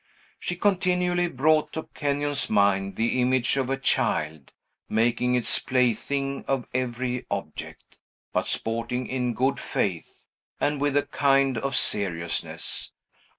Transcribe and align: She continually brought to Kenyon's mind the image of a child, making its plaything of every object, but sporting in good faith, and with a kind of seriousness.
She 0.39 0.55
continually 0.55 1.27
brought 1.27 1.73
to 1.73 1.83
Kenyon's 1.93 2.49
mind 2.49 2.95
the 2.95 3.21
image 3.21 3.55
of 3.55 3.69
a 3.69 3.77
child, 3.77 4.51
making 4.89 5.35
its 5.35 5.59
plaything 5.59 6.43
of 6.47 6.65
every 6.73 7.23
object, 7.29 7.99
but 8.33 8.47
sporting 8.47 9.05
in 9.05 9.35
good 9.35 9.59
faith, 9.59 10.25
and 10.59 10.81
with 10.81 10.97
a 10.97 11.03
kind 11.03 11.55
of 11.59 11.75
seriousness. 11.75 12.89